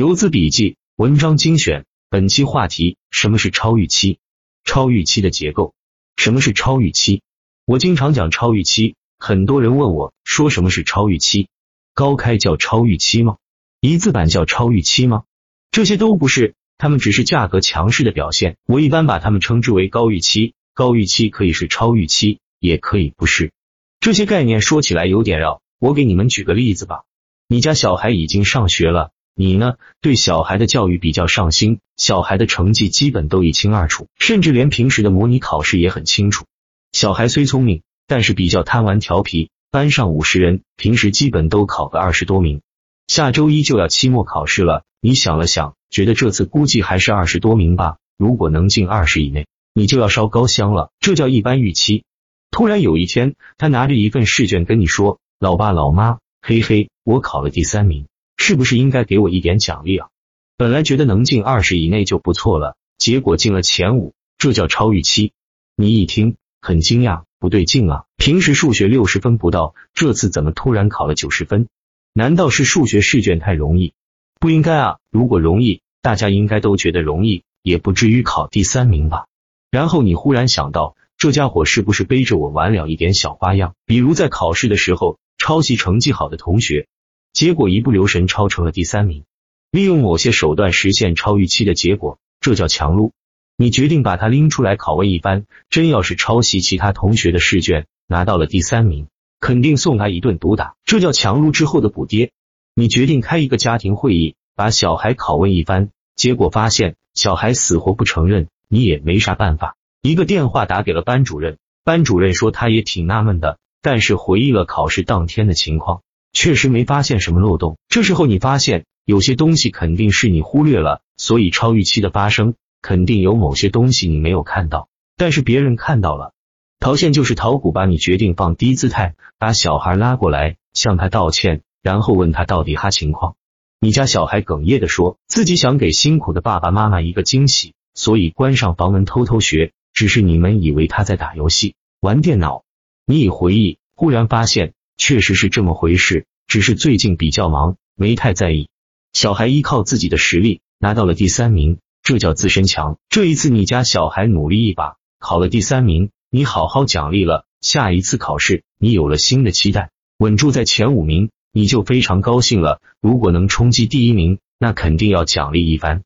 [0.00, 1.84] 游资笔记，文章精选。
[2.08, 4.18] 本期话题：什么是超预期？
[4.64, 5.74] 超预期的结构。
[6.16, 7.20] 什么是超预期？
[7.66, 11.48] 我经常讲超预期，很多人问我说什么是超预期？
[11.92, 13.36] 高开叫超预期吗？
[13.82, 15.24] 一字板叫超预期吗？
[15.70, 18.56] 这些都不是，它们只是价格强势的表现。
[18.64, 20.54] 我一般把它们称之为高预期。
[20.72, 23.52] 高预期可以是超预期，也可以不是。
[24.00, 27.02] 这些概念说起来有点绕，我给你们举个例子吧。
[27.48, 29.10] 你家小孩已经上学了。
[29.34, 29.74] 你呢？
[30.00, 36.44] 对小孩的教育比较上心，小孩的成绩基本都一清二楚，甚至连平时的模拟考试也很清楚。
[36.92, 39.50] 小孩虽聪明，但是比较贪玩调皮。
[39.72, 42.60] 班上五十人，平时基本都考个二十多名。
[43.06, 47.98] 下周一就要期末考试了，你想了想，觉得这次估计还是二十多名吧。
[48.18, 50.90] 如果能进二十以内，你就要烧高香了。
[50.98, 52.02] 这叫一般预期。
[52.50, 58.08] 突然有一天，他拿着一份试卷跟你说：“老爸老妈，嘿嘿，我考了第三名。”
[58.50, 60.08] 是不是应该给我一点奖励啊？
[60.56, 65.32] 本来觉得能进二十以内就不错了，结果进了前五，这叫超预期。
[65.76, 68.06] 你一听很惊讶，不对劲啊！
[68.16, 71.68] 平时数学六十分不到，这次怎么突然考了九十分？
[72.12, 73.94] 难道是数学试卷太容易？
[74.40, 74.98] 不应该啊！
[75.12, 79.26] 如果容易，大家应该都觉得容易，也不至于考第三名吧？
[79.70, 83.76] 然后你忽然想到，这家伙是不是背着我玩了一点小花样？
[83.86, 86.88] 比如在考试的时候抄袭成绩好的同学。
[87.32, 89.24] 结果一不留神超成了第三名，
[89.70, 93.12] 利用某些手段实现超预期的结果，这叫强撸。
[93.56, 99.06] 你决定把它拎出来拷问一番，真要是抄袭其他同学的试卷拿到了第三名，
[99.38, 102.32] 肯定送他一顿毒打，这叫强撸之后的补跌。
[102.74, 109.76] 你决定开一个家庭会议，把小孩拷问一番，结果发现小孩死活不承认，你也没啥办法。
[110.02, 116.02] 一个电话打给了班主任，班主任说他也挺纳闷的，但是回忆了考试当天的情况。
[116.32, 117.78] 确实没发现什么漏洞。
[117.88, 126.32] 这时候你发现有些东西肯定是你忽略了，所以超预期的发生肯定有某些东西你没有看到，但是别人看到了。
[126.78, 127.84] 逃线就是逃股吧？
[127.84, 133.36] 你决定放低姿态，把小孩拉过来，向他道歉，然后问他到底哈情况。
[133.80, 139.72] 你家小孩哽咽的说自己想给辛苦的爸爸妈妈一个惊喜，所以关上房门偷偷学。
[139.92, 142.62] 只是你们以为他在打游戏、玩电脑。
[143.04, 144.72] 你一回忆，忽然发现。
[145.00, 148.68] 确实是这么回事，只是最近比较忙，没太在意。
[149.14, 152.98] 小孩依靠自己的实力拿到了第三名，这叫自身强。
[153.08, 157.46] 这一次你家小孩努力一把，考了第三名，你好好奖励了。
[157.62, 162.82] 下一次考试，你有了新的期待，稳住在前五名，你就非常高兴了。
[163.00, 166.02] 如果能冲击第一名，那肯定要奖励一番。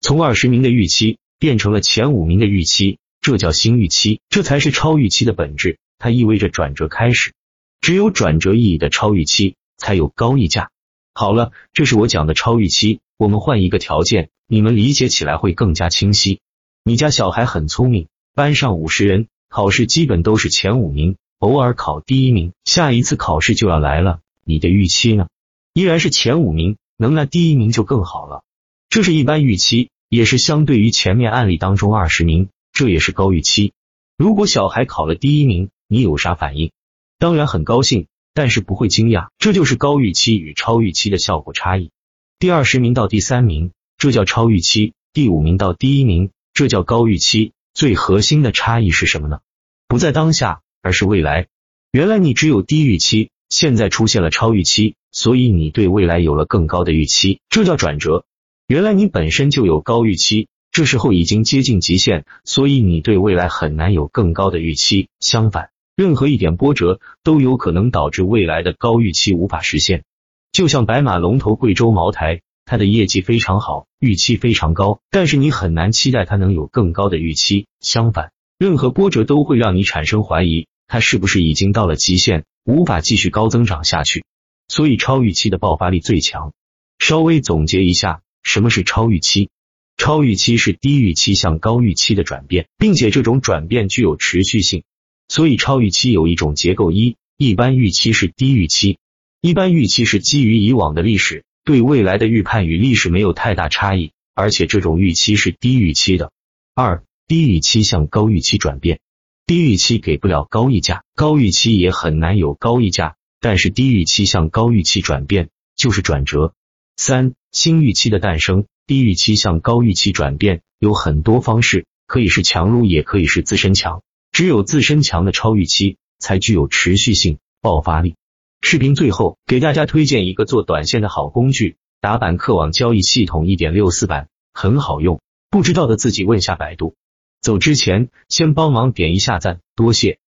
[0.00, 7.34] 从二十名的预期变成了前五名的预期，这叫新预期，这才是超预期的本质，它意味着转折开始。
[7.80, 10.70] 只有转折意义的超预期，才有高溢价。
[11.14, 13.00] 好了，这是我讲的超预期。
[13.16, 16.40] 我们换一个条件，你们理解起来会更加清晰。
[16.84, 22.52] 你家小孩很聪明，班上五十人，考试基本都是前五名，偶尔考第一名。
[22.64, 25.28] 下一次考试就要来了，你的预期呢？
[25.72, 28.44] 依然是前五名，能拿第一名就更好了。
[28.88, 33.72] 这是一般预期，也是相对于前面案例当中二十名，这也是高预期。
[34.16, 36.70] 如果小孩考了第一名，你有啥反应？
[37.18, 41.90] 当然很高兴，但是不会惊讶，这就是高预期与超预期的效果差异。
[42.38, 47.52] 第二十名到第三名，这叫超预期；第五名到第一名，这叫高预期。
[47.74, 49.40] 最核心的差异是什么呢？
[49.88, 51.48] 不在当下，而是未来。
[51.90, 58.24] 原来你只有低预期，现在出现了超预期，所以你对未来有了更高的预期，这叫转折。
[58.68, 65.08] 原来你本身就有高预期，这时候已经接近极限，所以你对未来很难有更高的预期。
[65.18, 65.70] 相反。
[65.98, 70.04] 任何一点波折都有可能导致未来的高预期无法实现。
[70.52, 77.66] 就像白马龙头贵州茅台，它的业绩非常好，预期非常高，但是你很难期待它能有更高的预期。
[77.80, 84.24] 相反，任何波折都会让你产生怀疑，它是不是已经到了极限，无法继续高增长下去。
[84.68, 86.52] 所以超预期的爆发力最强。
[87.00, 89.50] 稍微总结一下，什么是超预期？
[89.96, 94.84] 超预期是低预期向高预期的转变，并且这种转变具有持续性。
[95.28, 98.98] 所以超预期有一种结构：一、一般预期是低预期，
[99.40, 106.32] 一般预期是基于以往的历史对未来的预判与历史没有太大差异，而且这种预期是低预期的。
[106.74, 109.00] 二、低预期向高预期转变，
[109.46, 116.54] 低预期给不了高溢价，高预期也很难有高溢价，但是低预期向高预期转变就是转折。
[116.96, 124.02] 三、新预期的诞生，低预期向高预期转变有很多方式，可以是强撸，也可以是自身强。
[124.38, 128.14] 只有自身强的超预期，才具有持续性、爆发力。
[128.60, 135.20] 视频最后给大家推荐一个做短线的好工具打板客网交易系统一点六四版很好用，
[135.50, 136.94] 不知道的自己问下百度。
[137.40, 140.20] 走之前先帮忙点一下赞，多谢。